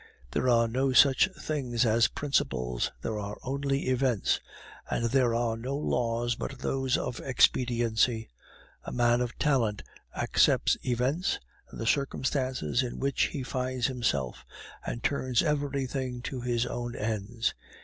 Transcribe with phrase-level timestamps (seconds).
[0.31, 4.39] There are no such things as principles; there are only events,
[4.89, 8.27] and there are no laws but those of expediency:
[8.83, 9.83] a man of talent
[10.15, 14.43] accepts events and the circumstances in which he finds himself,
[14.83, 17.53] and turns everything to his own ends.